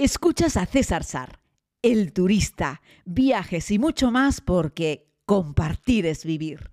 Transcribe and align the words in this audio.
Escuchas 0.00 0.56
a 0.56 0.64
César 0.64 1.02
Sar, 1.02 1.40
el 1.82 2.12
turista, 2.12 2.82
viajes 3.04 3.68
y 3.72 3.80
mucho 3.80 4.12
más 4.12 4.40
porque 4.40 5.08
compartir 5.26 6.06
es 6.06 6.24
vivir. 6.24 6.70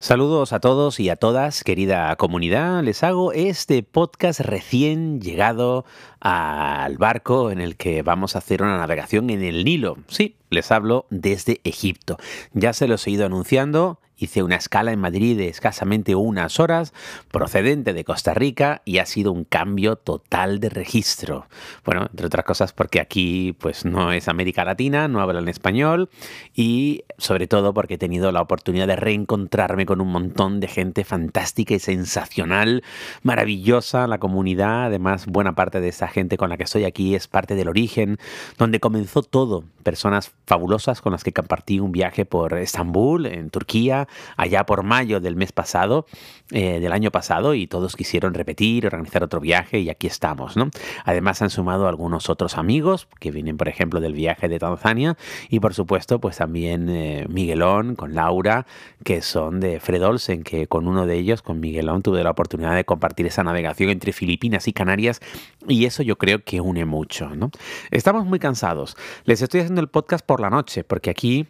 Saludos 0.00 0.54
a 0.54 0.60
todos 0.60 0.98
y 0.98 1.10
a 1.10 1.16
todas, 1.16 1.64
querida 1.64 2.16
comunidad. 2.16 2.82
Les 2.82 3.02
hago 3.02 3.34
este 3.34 3.82
podcast 3.82 4.40
recién 4.40 5.20
llegado 5.20 5.84
al 6.18 6.96
barco 6.96 7.50
en 7.50 7.60
el 7.60 7.76
que 7.76 8.00
vamos 8.00 8.36
a 8.36 8.38
hacer 8.38 8.62
una 8.62 8.78
navegación 8.78 9.28
en 9.28 9.42
el 9.42 9.66
Nilo. 9.66 9.98
Sí, 10.08 10.36
les 10.48 10.72
hablo 10.72 11.04
desde 11.10 11.60
Egipto. 11.64 12.16
Ya 12.54 12.72
se 12.72 12.88
los 12.88 13.06
he 13.06 13.10
ido 13.10 13.26
anunciando 13.26 14.00
Hice 14.18 14.42
una 14.42 14.56
escala 14.56 14.92
en 14.92 15.00
Madrid 15.00 15.36
de 15.36 15.48
escasamente 15.48 16.14
unas 16.14 16.58
horas, 16.58 16.94
procedente 17.30 17.92
de 17.92 18.04
Costa 18.04 18.32
Rica, 18.32 18.80
y 18.86 18.98
ha 18.98 19.06
sido 19.06 19.30
un 19.30 19.44
cambio 19.44 19.96
total 19.96 20.58
de 20.58 20.70
registro. 20.70 21.46
Bueno, 21.84 22.06
entre 22.10 22.26
otras 22.26 22.46
cosas 22.46 22.72
porque 22.72 23.00
aquí 23.00 23.54
pues 23.60 23.84
no 23.84 24.12
es 24.12 24.28
América 24.28 24.64
Latina, 24.64 25.06
no 25.06 25.20
hablan 25.20 25.48
español, 25.48 26.08
y 26.54 27.04
sobre 27.18 27.46
todo 27.46 27.74
porque 27.74 27.94
he 27.94 27.98
tenido 27.98 28.32
la 28.32 28.40
oportunidad 28.40 28.86
de 28.86 28.96
reencontrarme 28.96 29.84
con 29.84 30.00
un 30.00 30.08
montón 30.08 30.60
de 30.60 30.68
gente 30.68 31.04
fantástica 31.04 31.74
y 31.74 31.78
sensacional, 31.78 32.82
maravillosa, 33.22 34.06
la 34.06 34.18
comunidad, 34.18 34.86
además 34.86 35.26
buena 35.26 35.54
parte 35.54 35.80
de 35.80 35.88
esa 35.88 36.08
gente 36.08 36.38
con 36.38 36.48
la 36.48 36.56
que 36.56 36.64
estoy 36.64 36.84
aquí 36.84 37.14
es 37.14 37.28
parte 37.28 37.54
del 37.54 37.68
origen, 37.68 38.16
donde 38.56 38.80
comenzó 38.80 39.22
todo, 39.22 39.64
personas 39.82 40.32
fabulosas 40.46 41.00
con 41.02 41.12
las 41.12 41.22
que 41.22 41.32
compartí 41.32 41.80
un 41.80 41.92
viaje 41.92 42.24
por 42.24 42.54
Estambul, 42.54 43.26
en 43.26 43.50
Turquía, 43.50 44.05
allá 44.36 44.64
por 44.66 44.82
mayo 44.82 45.20
del 45.20 45.36
mes 45.36 45.52
pasado, 45.52 46.06
eh, 46.50 46.80
del 46.80 46.92
año 46.92 47.10
pasado, 47.10 47.54
y 47.54 47.66
todos 47.66 47.96
quisieron 47.96 48.34
repetir, 48.34 48.86
organizar 48.86 49.22
otro 49.22 49.40
viaje, 49.40 49.80
y 49.80 49.90
aquí 49.90 50.06
estamos, 50.06 50.56
¿no? 50.56 50.70
Además 51.04 51.42
han 51.42 51.50
sumado 51.50 51.88
algunos 51.88 52.30
otros 52.30 52.56
amigos 52.56 53.08
que 53.20 53.30
vienen, 53.30 53.56
por 53.56 53.68
ejemplo, 53.68 54.00
del 54.00 54.12
viaje 54.14 54.48
de 54.48 54.58
Tanzania, 54.58 55.16
y 55.48 55.60
por 55.60 55.74
supuesto, 55.74 56.20
pues 56.20 56.36
también 56.36 56.88
eh, 56.88 57.26
Miguelón 57.28 57.96
con 57.96 58.14
Laura, 58.14 58.66
que 59.04 59.22
son 59.22 59.60
de 59.60 59.80
Fred 59.80 60.04
Olsen, 60.04 60.42
que 60.42 60.66
con 60.66 60.88
uno 60.88 61.06
de 61.06 61.16
ellos, 61.16 61.42
con 61.42 61.60
Miguelón, 61.60 62.02
tuve 62.02 62.22
la 62.22 62.30
oportunidad 62.30 62.74
de 62.74 62.84
compartir 62.84 63.26
esa 63.26 63.42
navegación 63.42 63.90
entre 63.90 64.12
Filipinas 64.12 64.68
y 64.68 64.72
Canarias, 64.72 65.20
y 65.68 65.84
eso 65.84 66.02
yo 66.02 66.16
creo 66.16 66.44
que 66.44 66.60
une 66.60 66.84
mucho, 66.84 67.30
¿no? 67.34 67.50
Estamos 67.90 68.24
muy 68.24 68.38
cansados. 68.38 68.96
Les 69.24 69.42
estoy 69.42 69.60
haciendo 69.60 69.80
el 69.80 69.88
podcast 69.88 70.24
por 70.24 70.40
la 70.40 70.50
noche, 70.50 70.84
porque 70.84 71.10
aquí 71.10 71.46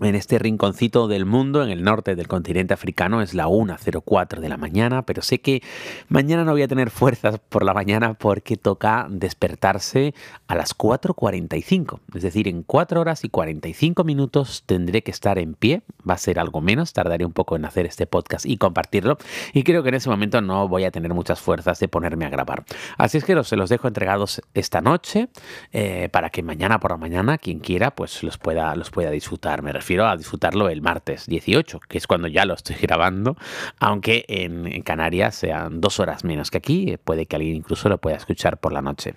en 0.00 0.14
este 0.14 0.38
rinconcito 0.38 1.06
del 1.06 1.26
mundo, 1.26 1.62
en 1.62 1.70
el 1.70 1.82
norte 1.82 2.16
del 2.16 2.26
continente 2.26 2.74
africano, 2.74 3.22
es 3.22 3.34
la 3.34 3.46
1.04 3.46 4.40
de 4.40 4.48
la 4.48 4.56
mañana, 4.56 5.02
pero 5.02 5.22
sé 5.22 5.40
que 5.40 5.62
mañana 6.08 6.44
no 6.44 6.52
voy 6.52 6.62
a 6.62 6.68
tener 6.68 6.90
fuerzas 6.90 7.38
por 7.48 7.64
la 7.64 7.74
mañana 7.74 8.14
porque 8.14 8.56
toca 8.56 9.06
despertarse 9.10 10.14
a 10.48 10.54
las 10.54 10.76
4.45. 10.76 12.00
Es 12.14 12.22
decir, 12.22 12.48
en 12.48 12.62
4 12.62 13.00
horas 13.00 13.24
y 13.24 13.28
45 13.28 14.04
minutos 14.04 14.64
tendré 14.66 15.02
que 15.02 15.10
estar 15.10 15.38
en 15.38 15.54
pie. 15.54 15.82
Va 16.08 16.14
a 16.14 16.18
ser 16.18 16.38
algo 16.38 16.60
menos, 16.60 16.92
tardaré 16.92 17.24
un 17.24 17.32
poco 17.32 17.56
en 17.56 17.64
hacer 17.64 17.86
este 17.86 18.06
podcast 18.06 18.46
y 18.46 18.56
compartirlo. 18.56 19.18
Y 19.52 19.62
creo 19.62 19.82
que 19.82 19.90
en 19.90 19.96
ese 19.96 20.08
momento 20.08 20.40
no 20.40 20.68
voy 20.68 20.84
a 20.84 20.90
tener 20.90 21.14
muchas 21.14 21.40
fuerzas 21.40 21.78
de 21.78 21.88
ponerme 21.88 22.24
a 22.24 22.30
grabar. 22.30 22.64
Así 22.98 23.18
es 23.18 23.24
que 23.24 23.34
los, 23.34 23.48
se 23.48 23.56
los 23.56 23.68
dejo 23.68 23.88
entregados 23.88 24.42
esta 24.54 24.80
noche 24.80 25.28
eh, 25.72 26.08
para 26.10 26.30
que 26.30 26.42
mañana 26.42 26.80
por 26.80 26.92
la 26.92 26.96
mañana, 26.96 27.38
quien 27.38 27.60
quiera, 27.60 27.94
pues 27.94 28.22
los 28.22 28.38
pueda, 28.38 28.74
los 28.74 28.90
pueda 28.90 29.10
disfrutar. 29.10 29.62
Me 29.62 29.72
refiero 29.82 30.06
a 30.06 30.16
disfrutarlo 30.16 30.68
el 30.68 30.80
martes 30.80 31.26
18, 31.26 31.80
que 31.88 31.98
es 31.98 32.06
cuando 32.06 32.28
ya 32.28 32.44
lo 32.44 32.54
estoy 32.54 32.76
grabando, 32.80 33.36
aunque 33.80 34.24
en, 34.28 34.80
Canarias 34.82 35.34
sean 35.34 35.80
dos 35.80 35.98
horas 35.98 36.22
menos 36.22 36.52
que 36.52 36.58
aquí, 36.58 36.96
puede 37.02 37.26
que 37.26 37.34
alguien 37.34 37.56
incluso 37.56 37.88
lo 37.88 37.98
pueda 37.98 38.16
escuchar 38.16 38.58
por 38.58 38.72
la 38.72 38.80
noche. 38.80 39.14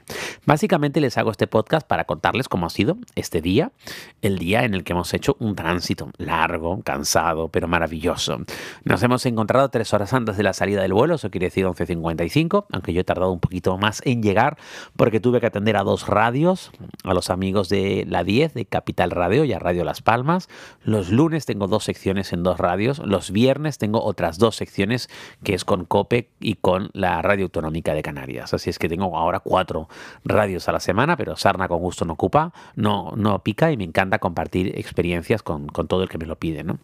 Básicamente 0.48 1.00
les 1.02 1.20
hago 1.20 1.30
este 1.30 1.46
podcast 1.46 1.88
para 1.88 2.06
contarles 2.06 2.50
cómo 2.50 2.66
ha 2.66 2.72
sido 2.72 2.98
este 3.14 3.42
día, 3.42 3.72
el 4.24 4.40
día 4.40 4.64
en 4.64 4.74
el 4.74 4.84
que 4.84 4.94
hemos 4.94 5.14
hecho 5.14 5.36
un 5.40 5.56
tránsito 5.56 6.10
largo, 6.18 6.82
cansado, 6.82 7.50
pero 7.50 7.68
maravilloso. 7.68 8.40
Nos 8.84 9.04
hemos 9.04 9.24
encontrado 9.28 9.70
tres 9.70 9.94
horas 9.94 10.14
antes 10.14 10.36
de 10.36 10.44
la 10.44 10.54
salida 10.54 10.82
del 10.82 10.94
vuelo, 10.94 11.16
eso 11.16 11.30
quiere 11.30 11.48
decir 11.48 11.66
11.55, 11.66 12.66
aunque 12.72 12.92
yo 12.92 13.02
he 13.02 13.04
tardado 13.04 13.32
un 13.32 13.40
poquito 13.40 13.78
más 13.78 14.02
en 14.04 14.24
llegar 14.24 14.58
porque 14.96 15.20
tuve 15.20 15.40
que 15.40 15.48
atender 15.48 15.78
a 15.78 15.84
dos 15.84 16.08
radios, 16.08 16.72
a 17.04 17.14
los 17.14 17.30
amigos 17.30 17.70
de 17.70 18.06
la 18.08 18.24
10 18.24 18.56
de 18.56 18.66
Capital 18.66 19.12
Radio 19.12 19.44
y 19.46 19.54
a 19.54 19.60
Radio 19.60 19.84
Las 19.84 20.02
Palmas, 20.02 20.50
los 20.84 21.10
lunes 21.12 21.46
tengo 21.46 21.68
dos 21.68 21.84
secciones 21.84 22.34
en 22.34 22.44
dos 22.44 22.60
radios. 22.60 23.00
Los 23.00 23.32
viernes 23.32 23.78
tengo 23.78 24.04
otras 24.04 24.38
dos 24.38 24.56
secciones 24.56 25.10
que 25.44 25.54
es 25.54 25.66
con 25.66 25.86
COPE 25.86 26.30
y 26.40 26.56
con 26.56 26.90
la 26.94 27.22
Radio 27.22 27.46
Autonómica 27.46 27.94
de 27.94 28.04
Canarias. 28.04 28.54
Así 28.54 28.70
es 28.70 28.80
que 28.80 28.90
tengo 28.90 29.18
ahora 29.18 29.40
cuatro 29.40 29.90
radios 30.24 30.68
a 30.70 30.72
la 30.72 30.80
semana, 30.80 31.18
pero 31.18 31.36
Sarna 31.36 31.68
con 31.68 31.80
gusto 31.80 32.06
no 32.06 32.14
ocupa, 32.14 32.54
no, 32.76 33.14
no 33.16 33.40
pica 33.40 33.72
y 33.72 33.78
me 33.78 33.84
encanta 33.84 34.20
compartir 34.20 34.78
experiencias 34.78 35.44
con, 35.44 35.68
todo 35.68 36.04
el 36.04 36.10
que 36.10 36.18
me 36.18 36.26
lo 36.26 36.38
pide. 36.38 36.64
¿no? 36.64 36.80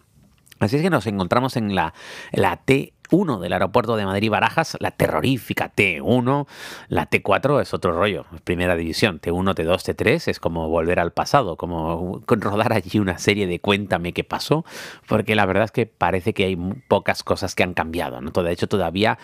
Así 0.59 0.75
es 0.75 0.81
que 0.81 0.89
nos 0.89 1.07
encontramos 1.07 1.57
en 1.57 1.75
la, 1.75 1.93
la 2.31 2.57
T 2.57 2.93
1 3.11 3.39
del 3.39 3.53
aeropuerto 3.53 3.95
de 3.95 4.05
Madrid-Barajas, 4.05 4.77
la 4.79 4.91
terrorífica 4.91 5.71
T1. 5.75 6.47
La 6.87 7.09
T4 7.09 7.61
es 7.61 7.73
otro 7.73 7.91
rollo, 7.91 8.25
primera 8.43 8.75
división. 8.75 9.19
T1, 9.19 9.53
T2, 9.53 9.95
T3 9.95 10.27
es 10.27 10.39
como 10.39 10.69
volver 10.69 10.99
al 10.99 11.11
pasado, 11.11 11.57
como 11.57 12.23
rodar 12.25 12.73
allí 12.73 12.99
una 12.99 13.17
serie 13.17 13.47
de 13.47 13.59
cuéntame 13.59 14.13
qué 14.13 14.23
pasó, 14.23 14.65
porque 15.07 15.35
la 15.35 15.45
verdad 15.45 15.65
es 15.65 15.71
que 15.71 15.85
parece 15.85 16.33
que 16.33 16.45
hay 16.45 16.55
pocas 16.87 17.23
cosas 17.23 17.53
que 17.53 17.63
han 17.63 17.73
cambiado. 17.73 18.21
¿no? 18.21 18.31
De 18.31 18.51
hecho, 18.51 18.67
todavía 18.67 19.19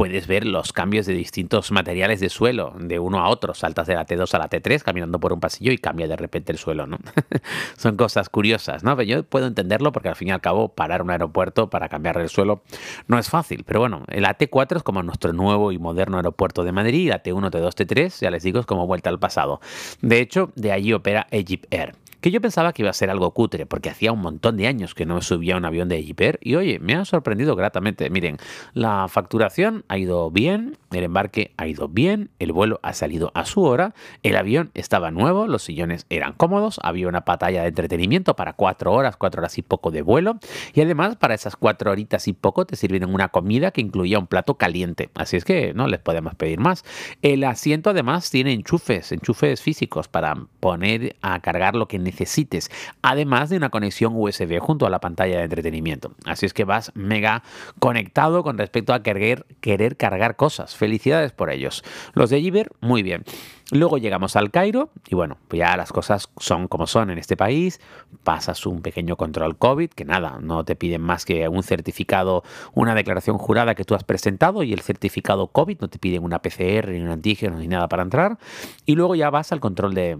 puedes 0.00 0.26
ver 0.26 0.46
los 0.46 0.72
cambios 0.72 1.04
de 1.04 1.12
distintos 1.12 1.70
materiales 1.72 2.20
de 2.20 2.30
suelo 2.30 2.72
de 2.80 2.98
uno 2.98 3.18
a 3.18 3.28
otro. 3.28 3.52
Saltas 3.52 3.86
de 3.86 3.96
la 3.96 4.06
T2 4.06 4.32
a 4.32 4.38
la 4.38 4.48
T3 4.48 4.80
caminando 4.80 5.20
por 5.20 5.34
un 5.34 5.40
pasillo 5.40 5.72
y 5.72 5.76
cambia 5.76 6.08
de 6.08 6.16
repente 6.16 6.52
el 6.52 6.56
suelo, 6.56 6.86
¿no? 6.86 6.96
Son 7.76 7.98
cosas 7.98 8.30
curiosas, 8.30 8.82
¿no? 8.82 8.96
Pero 8.96 9.06
yo 9.06 9.22
puedo 9.24 9.46
entenderlo 9.46 9.92
porque 9.92 10.08
al 10.08 10.16
fin 10.16 10.28
y 10.28 10.30
al 10.30 10.40
cabo 10.40 10.70
parar 10.70 11.02
un 11.02 11.10
aeropuerto 11.10 11.68
para 11.68 11.90
cambiar 11.90 12.16
el 12.16 12.30
suelo 12.30 12.62
no 13.08 13.18
es 13.18 13.28
fácil. 13.28 13.62
Pero 13.64 13.80
bueno, 13.80 14.04
el 14.08 14.24
AT4 14.24 14.78
es 14.78 14.82
como 14.82 15.02
nuestro 15.02 15.34
nuevo 15.34 15.70
y 15.70 15.76
moderno 15.76 16.16
aeropuerto 16.16 16.64
de 16.64 16.72
Madrid, 16.72 17.10
la 17.10 17.22
T1, 17.22 17.50
T2, 17.50 17.68
T3, 17.74 18.20
ya 18.22 18.30
les 18.30 18.42
digo, 18.42 18.58
es 18.58 18.64
como 18.64 18.86
vuelta 18.86 19.10
al 19.10 19.18
pasado. 19.18 19.60
De 20.00 20.20
hecho, 20.20 20.50
de 20.54 20.72
allí 20.72 20.94
opera 20.94 21.26
Egypt 21.30 21.66
Air 21.74 21.94
que 22.20 22.30
yo 22.30 22.40
pensaba 22.40 22.72
que 22.72 22.82
iba 22.82 22.90
a 22.90 22.94
ser 22.94 23.10
algo 23.10 23.32
cutre, 23.32 23.66
porque 23.66 23.90
hacía 23.90 24.12
un 24.12 24.20
montón 24.20 24.56
de 24.56 24.66
años 24.66 24.94
que 24.94 25.06
no 25.06 25.20
subía 25.22 25.56
un 25.56 25.64
avión 25.64 25.88
de 25.88 26.14
Air 26.18 26.38
y 26.42 26.54
oye, 26.54 26.78
me 26.78 26.94
ha 26.94 27.04
sorprendido 27.04 27.56
gratamente. 27.56 28.10
Miren, 28.10 28.38
la 28.74 29.08
facturación 29.08 29.84
ha 29.90 29.98
ido 29.98 30.30
bien, 30.30 30.76
el 30.92 31.04
embarque 31.04 31.52
ha 31.56 31.66
ido 31.66 31.88
bien, 31.88 32.30
el 32.38 32.52
vuelo 32.52 32.80
ha 32.82 32.92
salido 32.92 33.30
a 33.34 33.44
su 33.44 33.62
hora, 33.62 33.94
el 34.22 34.36
avión 34.36 34.70
estaba 34.74 35.10
nuevo, 35.10 35.46
los 35.46 35.62
sillones 35.62 36.06
eran 36.10 36.32
cómodos, 36.32 36.80
había 36.82 37.08
una 37.08 37.24
pantalla 37.24 37.62
de 37.62 37.68
entretenimiento 37.68 38.34
para 38.34 38.54
cuatro 38.54 38.92
horas, 38.92 39.16
cuatro 39.16 39.40
horas 39.40 39.56
y 39.58 39.62
poco 39.62 39.90
de 39.90 40.02
vuelo, 40.02 40.38
y 40.74 40.80
además 40.80 41.16
para 41.16 41.34
esas 41.34 41.56
cuatro 41.56 41.90
horitas 41.90 42.28
y 42.28 42.32
poco 42.32 42.66
te 42.66 42.76
sirvieron 42.76 43.14
una 43.14 43.28
comida 43.28 43.70
que 43.70 43.80
incluía 43.80 44.18
un 44.18 44.26
plato 44.26 44.54
caliente, 44.54 45.10
así 45.14 45.36
es 45.36 45.44
que 45.44 45.74
no 45.74 45.86
les 45.86 46.00
podemos 46.00 46.34
pedir 46.34 46.58
más. 46.58 46.84
El 47.22 47.44
asiento 47.44 47.90
además 47.90 48.30
tiene 48.30 48.52
enchufes, 48.52 49.12
enchufes 49.12 49.62
físicos 49.62 50.08
para 50.08 50.34
poner 50.60 51.16
a 51.22 51.40
cargar 51.40 51.76
lo 51.76 51.86
que 51.88 51.98
necesites, 51.98 52.70
además 53.02 53.50
de 53.50 53.56
una 53.56 53.70
conexión 53.70 54.12
USB 54.16 54.58
junto 54.58 54.86
a 54.86 54.90
la 54.90 55.00
pantalla 55.00 55.38
de 55.38 55.44
entretenimiento. 55.44 56.12
Así 56.24 56.46
es 56.46 56.54
que 56.54 56.64
vas 56.64 56.92
mega 56.94 57.42
conectado 57.78 58.42
con 58.42 58.58
respecto 58.58 58.92
a 58.92 59.02
querer, 59.02 59.46
querer 59.60 59.96
cargar 59.96 60.36
cosas. 60.36 60.74
Felicidades 60.80 61.32
por 61.32 61.50
ellos. 61.50 61.84
Los 62.14 62.30
de 62.30 62.40
Giver, 62.40 62.70
muy 62.80 63.02
bien. 63.02 63.22
Luego 63.70 63.98
llegamos 63.98 64.34
al 64.34 64.50
Cairo 64.50 64.88
y 65.10 65.14
bueno, 65.14 65.36
pues 65.46 65.58
ya 65.58 65.76
las 65.76 65.92
cosas 65.92 66.30
son 66.38 66.68
como 66.68 66.86
son 66.86 67.10
en 67.10 67.18
este 67.18 67.36
país. 67.36 67.82
Pasas 68.24 68.64
un 68.64 68.80
pequeño 68.80 69.16
control 69.16 69.58
COVID, 69.58 69.90
que 69.90 70.06
nada, 70.06 70.38
no 70.40 70.64
te 70.64 70.76
piden 70.76 71.02
más 71.02 71.26
que 71.26 71.46
un 71.48 71.62
certificado, 71.64 72.44
una 72.72 72.94
declaración 72.94 73.36
jurada 73.36 73.74
que 73.74 73.84
tú 73.84 73.94
has 73.94 74.04
presentado 74.04 74.62
y 74.62 74.72
el 74.72 74.80
certificado 74.80 75.48
COVID, 75.48 75.80
no 75.82 75.88
te 75.88 75.98
piden 75.98 76.24
una 76.24 76.40
PCR 76.40 76.88
ni 76.88 77.00
un 77.00 77.10
antígeno 77.10 77.58
ni 77.58 77.68
nada 77.68 77.86
para 77.86 78.02
entrar. 78.02 78.38
Y 78.86 78.94
luego 78.94 79.14
ya 79.16 79.28
vas 79.28 79.52
al 79.52 79.60
control 79.60 79.92
de, 79.92 80.16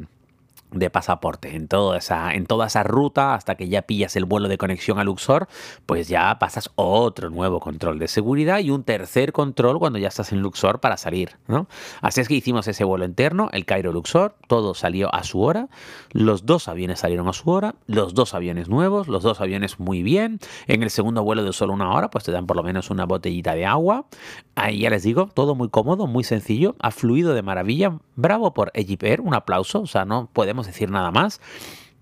de 0.72 0.90
pasaporte. 0.90 1.56
En 1.56 1.68
toda 1.68 1.98
esa 1.98 2.34
en 2.34 2.46
toda 2.46 2.66
esa 2.66 2.82
ruta 2.82 3.34
hasta 3.34 3.54
que 3.54 3.68
ya 3.68 3.82
pillas 3.82 4.16
el 4.16 4.24
vuelo 4.24 4.48
de 4.48 4.58
conexión 4.58 4.98
a 4.98 5.04
Luxor 5.04 5.48
pues 5.86 6.08
ya 6.08 6.38
pasas 6.38 6.70
otro 6.76 7.30
nuevo 7.30 7.60
control 7.60 7.98
de 7.98 8.08
seguridad 8.08 8.60
y 8.60 8.70
un 8.70 8.84
tercer 8.84 9.32
control 9.32 9.78
cuando 9.78 9.98
ya 9.98 10.08
estás 10.08 10.32
en 10.32 10.40
Luxor 10.40 10.80
para 10.80 10.96
salir 10.96 11.38
¿no? 11.46 11.66
así 12.00 12.20
es 12.20 12.28
que 12.28 12.34
hicimos 12.34 12.68
ese 12.68 12.84
vuelo 12.84 13.04
interno 13.04 13.48
el 13.52 13.64
Cairo 13.64 13.92
Luxor 13.92 14.36
todo 14.46 14.74
salió 14.74 15.14
a 15.14 15.24
su 15.24 15.42
hora 15.42 15.68
los 16.12 16.46
dos 16.46 16.68
aviones 16.68 17.00
salieron 17.00 17.28
a 17.28 17.32
su 17.32 17.50
hora 17.50 17.74
los 17.86 18.14
dos 18.14 18.34
aviones 18.34 18.68
nuevos 18.68 19.08
los 19.08 19.22
dos 19.22 19.40
aviones 19.40 19.78
muy 19.78 20.02
bien. 20.02 20.38
En 20.66 20.82
el 20.82 20.90
segundo 20.90 21.22
vuelo 21.22 21.44
de 21.44 21.52
solo 21.52 21.72
una 21.72 21.92
hora 21.92 22.10
pues 22.10 22.24
te 22.24 22.32
dan 22.32 22.46
por 22.46 22.56
lo 22.56 22.62
menos 22.62 22.90
una 22.90 23.04
botellita 23.04 23.54
de 23.54 23.66
agua. 23.66 24.06
Ahí 24.54 24.80
ya 24.80 24.90
les 24.90 25.02
digo 25.02 25.28
todo 25.34 25.54
muy 25.54 25.68
cómodo 25.68 26.06
muy 26.06 26.24
sencillo 26.24 26.76
ha 26.80 26.90
fluido 26.90 27.34
de 27.34 27.42
maravilla. 27.42 27.98
Bravo 28.16 28.52
por 28.54 28.70
Egypt 28.74 29.20
un 29.20 29.34
aplauso 29.34 29.82
o 29.82 29.86
sea 29.86 30.04
no 30.04 30.28
podemos 30.32 30.59
decir 30.66 30.90
nada 30.90 31.10
más. 31.10 31.40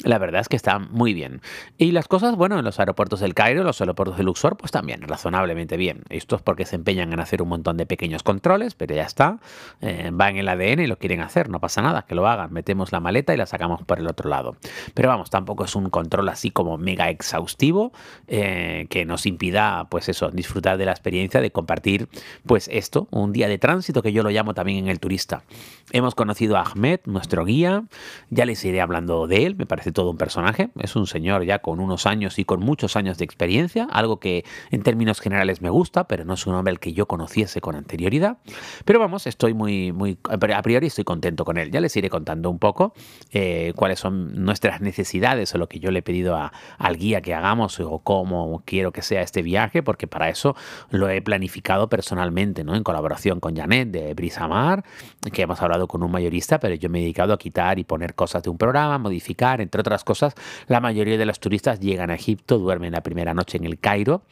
La 0.04 0.18
verdad 0.18 0.40
es 0.40 0.48
que 0.48 0.56
está 0.56 0.78
muy 0.78 1.12
bien. 1.12 1.40
Y 1.76 1.90
las 1.90 2.06
cosas, 2.06 2.36
bueno, 2.36 2.58
en 2.58 2.64
los 2.64 2.78
aeropuertos 2.78 3.20
del 3.20 3.34
Cairo, 3.34 3.64
los 3.64 3.80
aeropuertos 3.80 4.16
de 4.16 4.22
Luxor, 4.22 4.56
pues 4.56 4.70
también 4.70 5.02
razonablemente 5.02 5.76
bien. 5.76 6.02
Esto 6.08 6.36
es 6.36 6.42
porque 6.42 6.64
se 6.66 6.76
empeñan 6.76 7.12
en 7.12 7.20
hacer 7.20 7.42
un 7.42 7.48
montón 7.48 7.76
de 7.76 7.86
pequeños 7.86 8.22
controles, 8.22 8.74
pero 8.74 8.94
ya 8.94 9.02
está. 9.02 9.40
Eh, 9.80 10.10
va 10.10 10.30
en 10.30 10.36
el 10.36 10.48
ADN 10.48 10.80
y 10.80 10.86
lo 10.86 10.98
quieren 10.98 11.20
hacer, 11.20 11.48
no 11.48 11.60
pasa 11.60 11.82
nada, 11.82 12.02
que 12.02 12.14
lo 12.14 12.28
hagan. 12.28 12.52
Metemos 12.52 12.92
la 12.92 13.00
maleta 13.00 13.34
y 13.34 13.36
la 13.36 13.46
sacamos 13.46 13.82
por 13.82 13.98
el 13.98 14.06
otro 14.06 14.30
lado. 14.30 14.56
Pero 14.94 15.08
vamos, 15.08 15.30
tampoco 15.30 15.64
es 15.64 15.74
un 15.74 15.90
control 15.90 16.28
así 16.28 16.50
como 16.50 16.78
mega 16.78 17.10
exhaustivo 17.10 17.92
eh, 18.28 18.86
que 18.90 19.04
nos 19.04 19.26
impida, 19.26 19.88
pues 19.90 20.08
eso, 20.08 20.30
disfrutar 20.30 20.78
de 20.78 20.84
la 20.84 20.92
experiencia 20.92 21.40
de 21.40 21.50
compartir, 21.50 22.08
pues 22.46 22.68
esto, 22.72 23.08
un 23.10 23.32
día 23.32 23.48
de 23.48 23.58
tránsito 23.58 24.02
que 24.02 24.12
yo 24.12 24.22
lo 24.22 24.30
llamo 24.30 24.54
también 24.54 24.78
en 24.78 24.88
el 24.88 25.00
turista. 25.00 25.42
Hemos 25.90 26.14
conocido 26.14 26.56
a 26.56 26.62
Ahmed, 26.62 27.00
nuestro 27.06 27.44
guía, 27.44 27.84
ya 28.30 28.44
les 28.44 28.64
iré 28.64 28.80
hablando 28.80 29.26
de 29.26 29.46
él, 29.46 29.56
me 29.56 29.66
parece 29.66 29.87
todo 29.92 30.10
un 30.10 30.16
personaje. 30.16 30.70
Es 30.78 30.96
un 30.96 31.06
señor 31.06 31.44
ya 31.44 31.60
con 31.60 31.80
unos 31.80 32.06
años 32.06 32.38
y 32.38 32.44
con 32.44 32.60
muchos 32.60 32.96
años 32.96 33.18
de 33.18 33.24
experiencia, 33.24 33.88
algo 33.90 34.18
que 34.20 34.44
en 34.70 34.82
términos 34.82 35.20
generales 35.20 35.62
me 35.62 35.70
gusta, 35.70 36.08
pero 36.08 36.24
no 36.24 36.34
es 36.34 36.46
un 36.46 36.54
hombre 36.54 36.72
al 36.72 36.80
que 36.80 36.92
yo 36.92 37.06
conociese 37.06 37.60
con 37.60 37.74
anterioridad. 37.74 38.38
Pero 38.84 38.98
vamos, 38.98 39.26
estoy 39.26 39.54
muy, 39.54 39.92
muy, 39.92 40.18
a 40.28 40.62
priori 40.62 40.86
estoy 40.86 41.04
contento 41.04 41.44
con 41.44 41.58
él. 41.58 41.70
Ya 41.70 41.80
les 41.80 41.96
iré 41.96 42.10
contando 42.10 42.50
un 42.50 42.58
poco 42.58 42.92
eh, 43.32 43.72
cuáles 43.76 44.00
son 44.00 44.44
nuestras 44.44 44.80
necesidades 44.80 45.54
o 45.54 45.58
lo 45.58 45.68
que 45.68 45.80
yo 45.80 45.90
le 45.90 46.00
he 46.00 46.02
pedido 46.02 46.38
al 46.78 46.96
guía 46.96 47.20
que 47.20 47.34
hagamos 47.34 47.80
o 47.80 47.98
cómo 48.00 48.62
quiero 48.64 48.92
que 48.92 49.02
sea 49.02 49.22
este 49.22 49.42
viaje, 49.42 49.82
porque 49.82 50.06
para 50.06 50.28
eso 50.28 50.56
lo 50.90 51.08
he 51.08 51.20
planificado 51.22 51.88
personalmente, 51.88 52.64
¿no? 52.64 52.74
En 52.74 52.82
colaboración 52.82 53.40
con 53.40 53.56
Janet 53.56 53.90
de 53.90 54.14
Brisamar, 54.14 54.84
que 55.32 55.42
hemos 55.42 55.60
hablado 55.62 55.88
con 55.88 56.02
un 56.02 56.10
mayorista, 56.10 56.58
pero 56.60 56.74
yo 56.74 56.88
me 56.88 56.98
he 56.98 57.02
dedicado 57.02 57.32
a 57.32 57.38
quitar 57.38 57.78
y 57.78 57.84
poner 57.84 58.14
cosas 58.14 58.42
de 58.42 58.50
un 58.50 58.58
programa, 58.58 58.98
modificar, 58.98 59.60
entre 59.60 59.77
otras 59.80 60.04
cosas, 60.04 60.34
la 60.66 60.80
mayoría 60.80 61.18
de 61.18 61.26
los 61.26 61.40
turistas 61.40 61.80
llegan 61.80 62.10
a 62.10 62.14
Egipto, 62.14 62.58
duermen 62.58 62.92
la 62.92 63.02
primera 63.02 63.34
noche 63.34 63.58
en 63.58 63.64
el 63.64 63.78
Cairo. 63.78 64.22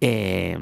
Eh, 0.00 0.58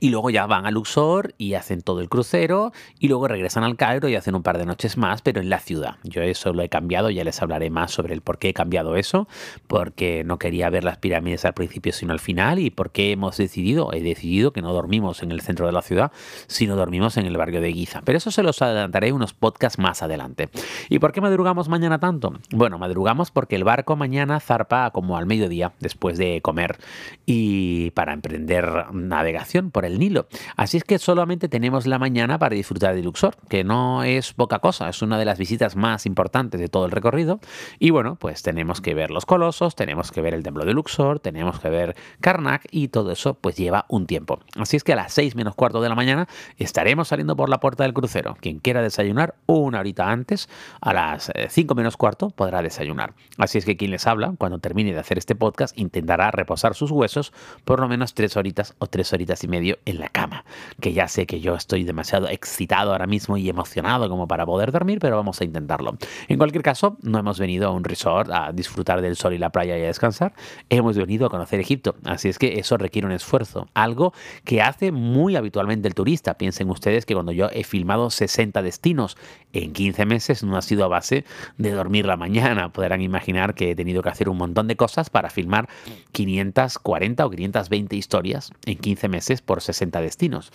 y 0.00 0.10
luego 0.10 0.30
ya 0.30 0.46
van 0.46 0.66
a 0.66 0.70
Luxor 0.70 1.34
y 1.38 1.54
hacen 1.54 1.82
todo 1.82 2.00
el 2.00 2.08
crucero 2.08 2.72
y 2.98 3.08
luego 3.08 3.28
regresan 3.28 3.64
al 3.64 3.76
Cairo 3.76 4.08
y 4.08 4.14
hacen 4.14 4.34
un 4.34 4.42
par 4.42 4.58
de 4.58 4.66
noches 4.66 4.96
más, 4.96 5.22
pero 5.22 5.40
en 5.40 5.48
la 5.48 5.58
ciudad. 5.60 5.96
Yo 6.04 6.22
eso 6.22 6.52
lo 6.52 6.62
he 6.62 6.68
cambiado, 6.68 7.10
ya 7.10 7.24
les 7.24 7.40
hablaré 7.42 7.70
más 7.70 7.90
sobre 7.90 8.14
el 8.14 8.20
por 8.20 8.38
qué 8.38 8.50
he 8.50 8.54
cambiado 8.54 8.96
eso, 8.96 9.28
porque 9.66 10.24
no 10.24 10.38
quería 10.38 10.70
ver 10.70 10.84
las 10.84 10.98
pirámides 10.98 11.44
al 11.44 11.54
principio 11.54 11.92
sino 11.92 12.12
al 12.12 12.20
final 12.20 12.58
y 12.58 12.70
por 12.70 12.90
qué 12.90 13.12
hemos 13.12 13.36
decidido, 13.36 13.92
he 13.92 14.02
decidido 14.02 14.52
que 14.52 14.62
no 14.62 14.72
dormimos 14.72 15.22
en 15.22 15.32
el 15.32 15.40
centro 15.40 15.66
de 15.66 15.72
la 15.72 15.82
ciudad, 15.82 16.12
sino 16.46 16.76
dormimos 16.76 17.16
en 17.16 17.26
el 17.26 17.36
barrio 17.36 17.60
de 17.60 17.72
Giza. 17.72 18.02
Pero 18.04 18.18
eso 18.18 18.30
se 18.30 18.42
los 18.42 18.60
adelantaré 18.62 19.12
unos 19.12 19.34
podcasts 19.34 19.78
más 19.78 20.02
adelante. 20.02 20.48
¿Y 20.88 20.98
por 20.98 21.12
qué 21.12 21.20
madrugamos 21.20 21.68
mañana 21.68 21.98
tanto? 21.98 22.34
Bueno, 22.50 22.78
madrugamos 22.78 23.30
porque 23.30 23.56
el 23.56 23.64
barco 23.64 23.96
mañana 23.96 24.40
zarpa 24.40 24.90
como 24.90 25.16
al 25.16 25.26
mediodía 25.26 25.72
después 25.80 26.18
de 26.18 26.40
comer 26.42 26.78
y 27.26 27.90
para 27.92 28.12
emprender 28.12 28.92
navegación 28.92 29.70
por 29.70 29.84
el 29.88 29.98
Nilo. 29.98 30.28
Así 30.56 30.76
es 30.76 30.84
que 30.84 30.98
solamente 30.98 31.48
tenemos 31.48 31.86
la 31.86 31.98
mañana 31.98 32.38
para 32.38 32.54
disfrutar 32.54 32.94
de 32.94 33.02
Luxor, 33.02 33.36
que 33.48 33.64
no 33.64 34.04
es 34.04 34.32
poca 34.32 34.60
cosa, 34.60 34.88
es 34.88 35.02
una 35.02 35.18
de 35.18 35.24
las 35.24 35.38
visitas 35.38 35.74
más 35.74 36.06
importantes 36.06 36.60
de 36.60 36.68
todo 36.68 36.86
el 36.86 36.92
recorrido. 36.92 37.40
Y 37.78 37.90
bueno, 37.90 38.16
pues 38.16 38.42
tenemos 38.42 38.80
que 38.80 38.94
ver 38.94 39.10
los 39.10 39.26
colosos, 39.26 39.74
tenemos 39.74 40.12
que 40.12 40.20
ver 40.20 40.34
el 40.34 40.42
templo 40.42 40.64
de 40.64 40.72
Luxor, 40.72 41.20
tenemos 41.20 41.58
que 41.60 41.68
ver 41.68 41.96
Karnak 42.20 42.66
y 42.70 42.88
todo 42.88 43.10
eso 43.10 43.34
pues 43.34 43.56
lleva 43.56 43.86
un 43.88 44.06
tiempo. 44.06 44.40
Así 44.56 44.76
es 44.76 44.84
que 44.84 44.92
a 44.92 44.96
las 44.96 45.12
6 45.12 45.34
menos 45.34 45.54
cuarto 45.54 45.80
de 45.80 45.88
la 45.88 45.94
mañana 45.94 46.28
estaremos 46.56 47.08
saliendo 47.08 47.36
por 47.36 47.48
la 47.48 47.60
puerta 47.60 47.84
del 47.84 47.94
crucero. 47.94 48.36
Quien 48.40 48.58
quiera 48.58 48.82
desayunar 48.82 49.34
una 49.46 49.80
horita 49.80 50.10
antes, 50.10 50.48
a 50.80 50.92
las 50.92 51.32
5 51.48 51.72
eh, 51.72 51.76
menos 51.76 51.96
cuarto 51.96 52.30
podrá 52.30 52.62
desayunar. 52.62 53.14
Así 53.36 53.58
es 53.58 53.64
que 53.64 53.76
quien 53.76 53.90
les 53.90 54.06
habla, 54.06 54.34
cuando 54.38 54.58
termine 54.58 54.92
de 54.92 55.00
hacer 55.00 55.18
este 55.18 55.34
podcast, 55.34 55.76
intentará 55.78 56.30
reposar 56.30 56.74
sus 56.74 56.90
huesos 56.90 57.32
por 57.64 57.80
lo 57.80 57.88
menos 57.88 58.14
3 58.14 58.36
horitas 58.36 58.74
o 58.78 58.86
3 58.86 59.12
horitas 59.12 59.44
y 59.44 59.48
medio 59.48 59.77
en 59.84 59.98
la 59.98 60.08
cama, 60.08 60.44
que 60.80 60.92
ya 60.92 61.08
sé 61.08 61.26
que 61.26 61.40
yo 61.40 61.54
estoy 61.54 61.84
demasiado 61.84 62.28
excitado 62.28 62.92
ahora 62.92 63.06
mismo 63.06 63.36
y 63.36 63.48
emocionado 63.48 64.08
como 64.08 64.28
para 64.28 64.46
poder 64.46 64.72
dormir, 64.72 64.98
pero 65.00 65.16
vamos 65.16 65.40
a 65.40 65.44
intentarlo. 65.44 65.96
En 66.28 66.38
cualquier 66.38 66.62
caso, 66.62 66.96
no 67.02 67.18
hemos 67.18 67.38
venido 67.38 67.68
a 67.68 67.72
un 67.72 67.84
resort 67.84 68.30
a 68.30 68.52
disfrutar 68.52 69.00
del 69.00 69.16
sol 69.16 69.34
y 69.34 69.38
la 69.38 69.50
playa 69.50 69.78
y 69.78 69.82
a 69.82 69.86
descansar, 69.86 70.32
hemos 70.68 70.96
venido 70.96 71.26
a 71.26 71.30
conocer 71.30 71.60
Egipto, 71.60 71.96
así 72.04 72.28
es 72.28 72.38
que 72.38 72.58
eso 72.58 72.76
requiere 72.76 73.06
un 73.06 73.12
esfuerzo, 73.12 73.68
algo 73.74 74.12
que 74.44 74.62
hace 74.62 74.92
muy 74.92 75.36
habitualmente 75.36 75.88
el 75.88 75.94
turista. 75.94 76.34
Piensen 76.34 76.70
ustedes 76.70 77.06
que 77.06 77.14
cuando 77.14 77.32
yo 77.32 77.48
he 77.52 77.64
filmado 77.64 78.10
60 78.10 78.62
destinos 78.62 79.16
en 79.52 79.72
15 79.72 80.06
meses 80.06 80.42
no 80.42 80.56
ha 80.56 80.62
sido 80.62 80.84
a 80.84 80.88
base 80.88 81.24
de 81.56 81.70
dormir 81.72 82.06
la 82.06 82.16
mañana, 82.16 82.72
podrán 82.72 83.02
imaginar 83.02 83.54
que 83.54 83.70
he 83.70 83.76
tenido 83.76 84.02
que 84.02 84.08
hacer 84.08 84.28
un 84.28 84.36
montón 84.36 84.68
de 84.68 84.76
cosas 84.76 85.10
para 85.10 85.30
filmar 85.30 85.68
540 86.12 87.26
o 87.26 87.30
520 87.30 87.96
historias 87.96 88.52
en 88.66 88.78
15 88.78 89.08
meses 89.08 89.42
por 89.42 89.60
60 89.72 89.98
60 89.98 90.00
destinos. 90.00 90.52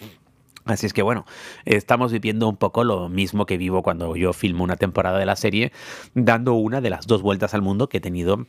Así 0.66 0.86
es 0.86 0.94
que 0.94 1.02
bueno, 1.02 1.26
estamos 1.66 2.14
viviendo 2.14 2.48
un 2.48 2.56
poco 2.56 2.86
lo 2.86 3.10
mismo 3.10 3.46
que 3.46 3.58
vivo 3.58 3.84
cuando 3.84 4.16
yo 4.16 4.32
filmo 4.32 4.64
una 4.64 4.78
temporada 4.78 5.20
de 5.20 5.26
la 5.26 5.36
serie, 5.36 5.74
dando 6.14 6.54
una 6.54 6.80
de 6.80 6.90
las 6.90 7.06
dos 7.06 7.22
vueltas 7.22 7.54
al 7.54 7.62
mundo 7.62 7.90
que 7.90 7.98
he 7.98 8.02
tenido 8.02 8.46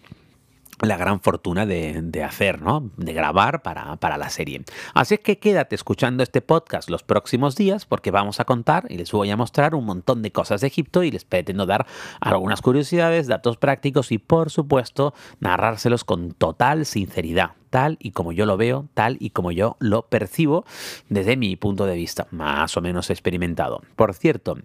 la 0.80 0.96
gran 0.96 1.20
fortuna 1.20 1.66
de, 1.66 2.24
hacer, 2.24 2.62
¿no? 2.62 2.90
De 2.96 3.12
grabar 3.12 3.62
para, 3.62 3.96
para, 3.96 4.18
la 4.18 4.30
serie. 4.30 4.64
Así 4.94 5.14
es 5.14 5.20
que 5.20 5.38
quédate 5.38 5.74
escuchando 5.74 6.22
este 6.22 6.40
podcast 6.40 6.90
los 6.90 7.02
próximos 7.02 7.56
días 7.56 7.86
porque 7.86 8.10
vamos 8.10 8.40
a 8.40 8.44
contar 8.44 8.86
y 8.88 8.96
les 8.96 9.12
voy 9.12 9.30
a 9.30 9.36
mostrar 9.36 9.74
un 9.74 9.84
montón 9.84 10.22
de 10.22 10.32
cosas 10.32 10.60
de 10.60 10.68
Egipto 10.68 11.02
y 11.02 11.10
les 11.10 11.24
pretendo 11.24 11.66
dar 11.66 11.86
algunas 12.20 12.60
curiosidades, 12.60 13.26
datos 13.26 13.56
prácticos 13.56 14.12
y 14.12 14.18
por 14.18 14.50
supuesto 14.50 15.14
narrárselos 15.40 16.04
con 16.04 16.32
total 16.32 16.86
sinceridad 16.86 17.52
tal 17.74 17.96
y 17.98 18.12
como 18.12 18.30
yo 18.30 18.46
lo 18.46 18.56
veo, 18.56 18.86
tal 18.94 19.16
y 19.18 19.30
como 19.30 19.50
yo 19.50 19.76
lo 19.80 20.02
percibo 20.02 20.64
desde 21.08 21.36
mi 21.36 21.56
punto 21.56 21.86
de 21.86 21.96
vista, 21.96 22.28
más 22.30 22.76
o 22.76 22.80
menos 22.80 23.10
experimentado. 23.10 23.82
Por 23.96 24.14
cierto, 24.14 24.56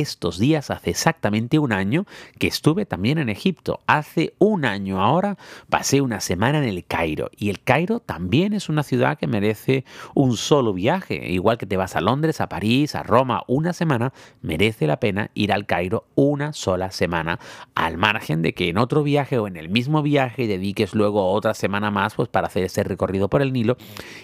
estos 0.00 0.38
días, 0.38 0.70
hace 0.70 0.90
exactamente 0.90 1.58
un 1.58 1.72
año, 1.72 2.06
que 2.38 2.46
estuve 2.46 2.86
también 2.86 3.18
en 3.18 3.28
Egipto. 3.28 3.80
Hace 3.86 4.34
un 4.38 4.64
año 4.64 5.02
ahora 5.02 5.36
pasé 5.68 6.00
una 6.00 6.20
semana 6.20 6.58
en 6.58 6.64
el 6.64 6.84
Cairo. 6.84 7.30
Y 7.36 7.50
el 7.50 7.62
Cairo 7.62 8.00
también 8.00 8.52
es 8.52 8.68
una 8.68 8.82
ciudad 8.82 9.18
que 9.18 9.26
merece 9.26 9.84
un 10.14 10.36
solo 10.36 10.72
viaje. 10.72 11.30
Igual 11.30 11.58
que 11.58 11.66
te 11.66 11.76
vas 11.76 11.96
a 11.96 12.00
Londres, 12.00 12.40
a 12.40 12.48
París, 12.48 12.94
a 12.94 13.02
Roma 13.02 13.42
una 13.46 13.72
semana, 13.72 14.12
merece 14.40 14.86
la 14.86 14.98
pena 14.98 15.30
ir 15.34 15.52
al 15.52 15.66
Cairo 15.66 16.06
una 16.14 16.52
sola 16.52 16.90
semana. 16.90 17.38
Al 17.74 17.98
margen 17.98 18.42
de 18.42 18.54
que 18.54 18.68
en 18.68 18.78
otro 18.78 19.02
viaje 19.02 19.38
o 19.38 19.46
en 19.46 19.56
el 19.56 19.68
mismo 19.68 20.02
viaje 20.02 20.46
dediques 20.46 20.94
luego 20.94 21.30
otra 21.32 21.54
semana 21.54 21.90
más 21.90 22.14
pues, 22.14 22.28
para 22.28 22.46
hacer 22.46 22.64
ese 22.64 22.82
recorrido 22.82 23.28
por 23.28 23.42
el 23.42 23.52
Nilo 23.52 23.76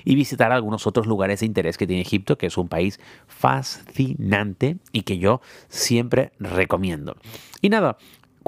y 0.04 0.14
visitar 0.14 0.52
algunos 0.52 0.86
otros 0.86 1.06
lugares 1.06 1.40
de 1.40 1.46
interés 1.46 1.76
que 1.76 1.86
tiene 1.86 2.02
Egipto, 2.02 2.38
que 2.38 2.46
es 2.46 2.56
un 2.56 2.68
país 2.68 2.98
fascinante 3.26 4.78
y 4.92 5.02
que 5.02 5.18
yo 5.18 5.40
siempre 5.68 6.32
recomiendo. 6.38 7.16
Y 7.60 7.70
nada, 7.70 7.98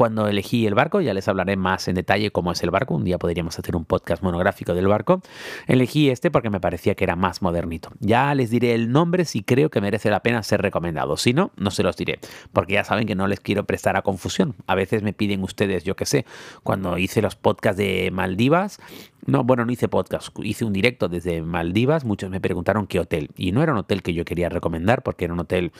cuando 0.00 0.28
elegí 0.28 0.66
el 0.66 0.74
barco, 0.74 1.02
ya 1.02 1.12
les 1.12 1.28
hablaré 1.28 1.56
más 1.56 1.86
en 1.86 1.94
detalle 1.94 2.30
cómo 2.30 2.52
es 2.52 2.62
el 2.62 2.70
barco, 2.70 2.94
un 2.94 3.04
día 3.04 3.18
podríamos 3.18 3.58
hacer 3.58 3.76
un 3.76 3.84
podcast 3.84 4.22
monográfico 4.22 4.72
del 4.72 4.86
barco, 4.86 5.20
elegí 5.66 6.08
este 6.08 6.30
porque 6.30 6.48
me 6.48 6.58
parecía 6.58 6.94
que 6.94 7.04
era 7.04 7.16
más 7.16 7.42
modernito. 7.42 7.90
Ya 7.98 8.34
les 8.34 8.48
diré 8.48 8.74
el 8.74 8.92
nombre 8.92 9.26
si 9.26 9.42
creo 9.42 9.68
que 9.68 9.82
merece 9.82 10.08
la 10.08 10.20
pena 10.20 10.42
ser 10.42 10.62
recomendado, 10.62 11.18
si 11.18 11.34
no, 11.34 11.50
no 11.58 11.70
se 11.70 11.82
los 11.82 11.98
diré, 11.98 12.18
porque 12.54 12.72
ya 12.72 12.84
saben 12.84 13.06
que 13.06 13.14
no 13.14 13.26
les 13.26 13.40
quiero 13.40 13.64
prestar 13.64 13.96
a 13.96 14.00
confusión. 14.00 14.54
A 14.66 14.74
veces 14.74 15.02
me 15.02 15.12
piden 15.12 15.42
ustedes, 15.42 15.84
yo 15.84 15.96
qué 15.96 16.06
sé, 16.06 16.24
cuando 16.62 16.96
hice 16.96 17.20
los 17.20 17.36
podcasts 17.36 17.76
de 17.76 18.10
Maldivas, 18.10 18.78
no, 19.26 19.44
bueno, 19.44 19.64
no 19.64 19.72
hice 19.72 19.88
podcast, 19.88 20.36
hice 20.42 20.64
un 20.64 20.72
directo 20.72 21.08
desde 21.08 21.42
Maldivas, 21.42 22.04
muchos 22.04 22.30
me 22.30 22.40
preguntaron 22.40 22.86
qué 22.86 23.00
hotel. 23.00 23.30
Y 23.36 23.52
no 23.52 23.62
era 23.62 23.72
un 23.72 23.78
hotel 23.78 24.02
que 24.02 24.14
yo 24.14 24.24
quería 24.24 24.48
recomendar 24.48 25.02
porque 25.02 25.26
era 25.26 25.34
un 25.34 25.40
hotel 25.40 25.72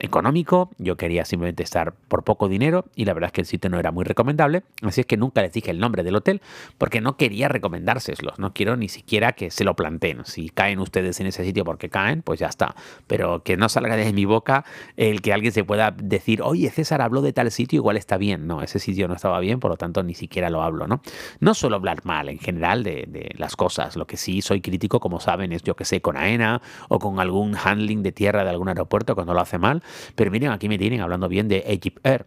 económico, 0.00 0.70
yo 0.78 0.96
quería 0.96 1.24
simplemente 1.24 1.62
estar 1.62 1.94
por 2.08 2.24
poco 2.24 2.48
dinero 2.48 2.84
y 2.94 3.04
la 3.04 3.14
verdad 3.14 3.28
es 3.28 3.32
que 3.32 3.40
el 3.40 3.46
sitio 3.46 3.70
no 3.70 3.78
era 3.78 3.90
muy 3.90 4.04
recomendable. 4.04 4.62
Así 4.82 5.00
es 5.00 5.06
que 5.06 5.16
nunca 5.16 5.42
les 5.42 5.52
dije 5.52 5.70
el 5.70 5.78
nombre 5.78 6.02
del 6.02 6.14
hotel 6.16 6.40
porque 6.78 7.00
no 7.00 7.16
quería 7.16 7.48
recomendárselos, 7.48 8.38
no 8.38 8.52
quiero 8.52 8.76
ni 8.76 8.88
siquiera 8.88 9.32
que 9.32 9.50
se 9.50 9.64
lo 9.64 9.74
planteen. 9.74 10.24
Si 10.24 10.48
caen 10.48 10.78
ustedes 10.78 11.20
en 11.20 11.26
ese 11.26 11.44
sitio 11.44 11.64
porque 11.64 11.88
caen, 11.88 12.22
pues 12.22 12.40
ya 12.40 12.46
está. 12.46 12.74
Pero 13.06 13.42
que 13.42 13.56
no 13.56 13.68
salga 13.68 13.96
de 13.96 14.12
mi 14.12 14.24
boca 14.24 14.64
el 14.96 15.20
que 15.22 15.32
alguien 15.32 15.52
se 15.52 15.64
pueda 15.64 15.90
decir, 15.90 16.42
oye, 16.42 16.70
César 16.70 17.02
habló 17.02 17.22
de 17.22 17.32
tal 17.32 17.50
sitio, 17.50 17.78
igual 17.78 17.96
está 17.96 18.16
bien. 18.16 18.46
No, 18.46 18.62
ese 18.62 18.78
sitio 18.78 19.08
no 19.08 19.14
estaba 19.14 19.40
bien, 19.40 19.60
por 19.60 19.70
lo 19.70 19.76
tanto 19.76 20.02
ni 20.02 20.14
siquiera 20.14 20.50
lo 20.50 20.62
hablo, 20.62 20.86
¿no? 20.86 21.00
No 21.40 21.54
suelo 21.54 21.76
hablar 21.76 22.04
mal 22.04 22.28
en 22.28 22.38
general 22.38 22.82
de 22.82 22.93
de, 23.08 23.34
las 23.36 23.56
cosas. 23.56 23.96
Lo 23.96 24.06
que 24.06 24.16
sí 24.16 24.42
soy 24.42 24.60
crítico, 24.60 25.00
como 25.00 25.20
saben, 25.20 25.52
es 25.52 25.62
yo 25.62 25.74
que 25.76 25.84
sé, 25.84 26.00
con 26.00 26.16
AENA 26.16 26.62
o 26.88 26.98
con 26.98 27.20
algún 27.20 27.56
handling 27.56 28.02
de 28.02 28.12
tierra 28.12 28.44
de 28.44 28.50
algún 28.50 28.68
aeropuerto 28.68 29.14
cuando 29.14 29.34
lo 29.34 29.40
hace 29.40 29.58
mal. 29.58 29.82
Pero 30.14 30.30
miren, 30.30 30.50
aquí 30.50 30.68
me 30.68 30.78
tienen 30.78 31.00
hablando 31.00 31.28
bien 31.28 31.48
de 31.48 31.64
Egypt 31.66 32.04
Air 32.06 32.26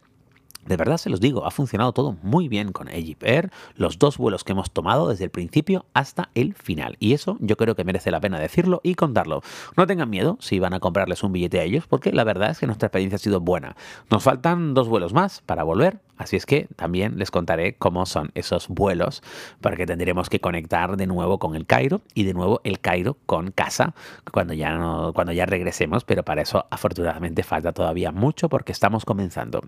De 0.67 0.75
verdad 0.75 0.97
se 0.97 1.09
los 1.09 1.21
digo, 1.21 1.45
ha 1.45 1.51
funcionado 1.51 1.93
todo 1.93 2.17
muy 2.21 2.49
bien 2.49 2.71
con 2.73 2.89
Egypt 2.89 3.23
Air, 3.23 3.51
los 3.75 3.97
dos 3.99 4.17
vuelos 4.17 4.43
que 4.43 4.51
hemos 4.51 4.71
tomado 4.71 5.07
desde 5.07 5.23
el 5.23 5.29
principio 5.29 5.85
hasta 5.93 6.29
el 6.35 6.53
final. 6.55 6.97
Y 6.99 7.13
eso 7.13 7.37
yo 7.39 7.55
creo 7.55 7.75
que 7.75 7.85
merece 7.85 8.11
la 8.11 8.19
pena 8.19 8.37
decirlo 8.37 8.81
y 8.83 8.95
contarlo. 8.95 9.41
No 9.77 9.87
tengan 9.87 10.09
miedo 10.09 10.37
si 10.41 10.59
van 10.59 10.73
a 10.73 10.81
comprarles 10.81 11.23
un 11.23 11.31
billete 11.31 11.61
a 11.61 11.63
ellos, 11.63 11.87
porque 11.87 12.11
la 12.11 12.25
verdad 12.25 12.51
es 12.51 12.59
que 12.59 12.67
nuestra 12.67 12.87
experiencia 12.87 13.15
ha 13.15 13.19
sido 13.19 13.39
buena. 13.39 13.77
Nos 14.11 14.23
faltan 14.23 14.73
dos 14.73 14.89
vuelos 14.89 15.13
más 15.13 15.41
para 15.45 15.63
volver, 15.63 16.01
así 16.17 16.35
es 16.35 16.45
que 16.45 16.67
también 16.75 17.17
les 17.17 17.31
contaré 17.31 17.75
cómo 17.75 18.05
son 18.05 18.31
esos 18.35 18.67
vuelos, 18.67 19.23
porque 19.61 19.85
tendremos 19.85 20.29
que 20.29 20.41
conectar 20.41 20.97
de 20.97 21.07
nuevo 21.07 21.39
con 21.39 21.55
el 21.55 21.65
Cairo 21.65 22.01
y 22.13 22.23
de 22.25 22.33
nuevo 22.33 22.59
el 22.65 22.81
Cairo 22.81 23.17
con 23.25 23.51
casa 23.51 23.93
cuando 24.33 24.53
ya, 24.53 24.75
no, 24.75 25.13
cuando 25.13 25.31
ya 25.31 25.45
regresemos, 25.45 26.03
pero 26.03 26.23
para 26.23 26.41
eso 26.41 26.65
afortunadamente 26.69 27.43
falta 27.43 27.71
todavía 27.71 28.11
mucho 28.11 28.49
porque 28.49 28.73
estamos 28.73 29.05
comenzando. 29.05 29.61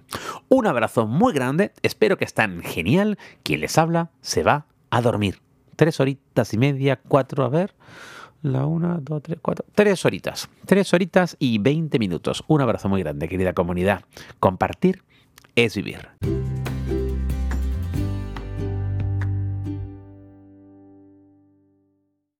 Un 0.49 0.67
abrazo 0.67 0.88
muy 0.97 1.33
grande, 1.33 1.71
espero 1.81 2.17
que 2.17 2.25
estén 2.25 2.61
genial. 2.61 3.17
Quien 3.43 3.61
les 3.61 3.77
habla 3.77 4.11
se 4.21 4.43
va 4.43 4.65
a 4.89 5.01
dormir. 5.01 5.41
Tres 5.75 5.99
horitas 5.99 6.53
y 6.53 6.57
media, 6.57 6.99
cuatro, 7.07 7.43
a 7.43 7.49
ver. 7.49 7.75
La 8.41 8.65
una, 8.65 8.99
dos, 9.01 9.21
tres, 9.21 9.39
cuatro. 9.41 9.65
Tres 9.75 10.05
horitas. 10.05 10.49
Tres 10.65 10.93
horitas 10.93 11.35
y 11.39 11.57
veinte 11.59 11.99
minutos. 11.99 12.43
Un 12.47 12.61
abrazo 12.61 12.89
muy 12.89 13.01
grande, 13.01 13.27
querida 13.27 13.53
comunidad. 13.53 14.03
Compartir 14.39 15.03
es 15.55 15.75
vivir. 15.75 16.09